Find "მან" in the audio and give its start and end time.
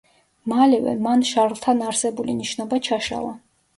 1.07-1.21